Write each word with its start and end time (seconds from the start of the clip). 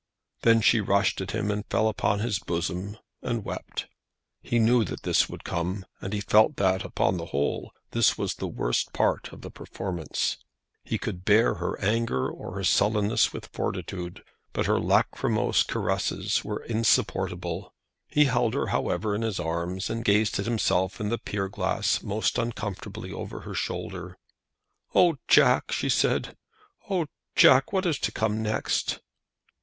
Then 0.41 0.61
she 0.61 0.81
rushed 0.81 1.21
at 1.21 1.29
him, 1.29 1.51
and 1.51 1.63
fell 1.69 1.87
upon 1.87 2.21
his 2.21 2.39
bosom, 2.39 2.97
and 3.21 3.45
wept. 3.45 3.85
He 4.41 4.57
knew 4.57 4.83
that 4.83 5.03
this 5.03 5.29
would 5.29 5.43
come, 5.43 5.85
and 6.01 6.11
he 6.11 6.21
felt 6.21 6.55
that, 6.55 6.83
upon 6.83 7.17
the 7.17 7.27
whole, 7.27 7.71
this 7.91 8.17
was 8.17 8.33
the 8.33 8.47
worst 8.47 8.93
part 8.93 9.31
of 9.31 9.41
the 9.41 9.51
performance. 9.51 10.37
He 10.83 10.97
could 10.97 11.23
bear 11.23 11.53
her 11.53 11.79
anger 11.79 12.27
or 12.27 12.55
her 12.55 12.63
sullenness 12.63 13.31
with 13.31 13.51
fortitude, 13.53 14.23
but 14.53 14.65
her 14.65 14.79
lachrymose 14.79 15.61
caresses 15.61 16.43
were 16.43 16.63
insupportable. 16.63 17.75
He 18.07 18.25
held 18.25 18.55
her, 18.55 18.69
however, 18.69 19.13
in 19.13 19.21
his 19.21 19.39
arms, 19.39 19.87
and 19.87 20.03
gazed 20.03 20.39
at 20.39 20.45
himself 20.45 20.99
in 20.99 21.09
the 21.09 21.19
pier 21.19 21.47
glass 21.47 22.01
most 22.01 22.39
uncomfortably 22.39 23.13
over 23.13 23.41
her 23.41 23.53
shoulder. 23.53 24.17
"Oh, 24.95 25.17
Jack," 25.27 25.71
she 25.71 25.89
said, 25.89 26.35
"oh, 26.89 27.05
Jack, 27.35 27.71
what 27.71 27.85
is 27.85 27.99
to 27.99 28.11
come 28.11 28.41
next?" 28.41 28.99